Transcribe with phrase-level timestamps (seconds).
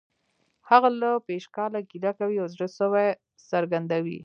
[0.69, 3.07] هغه له پشکاله ګیله کوي او زړه سوی
[3.49, 4.17] څرګندوي